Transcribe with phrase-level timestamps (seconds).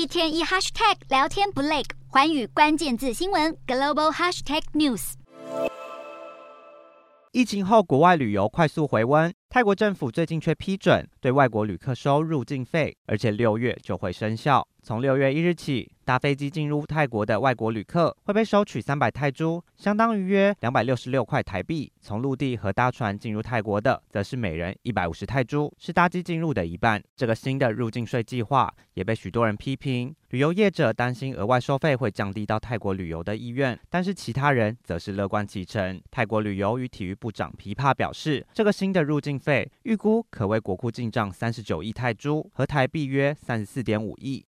[0.00, 5.12] 一天一 hashtag 聊天不累，环宇关键字新闻 global hashtag news。
[7.32, 14.64] 疫情后，国外旅游快速回温，泰国政府最近却批准对外国旅客收入境费，而且六月就会生效。
[14.82, 21.92] 从六月一日起，搭飞机进入泰国的外国旅客会被收取三百泰铢，相当于约两百六十六块台币。
[22.00, 27.02] 从陆地和搭船进入泰国的，则是每人一百五十泰铢，是搭机进入的一半。
[27.14, 36.00] 这个新的入境税计划也被许多人批评，旅游业者担心额外收费会降低到泰国旅游的意愿，但是其他人则是乐观其成。
[36.10, 44.38] 泰国旅游与体育部长琵琶表示，这个新的入境费预估可为国库进账三十九亿泰铢，和台币约三十四点五亿。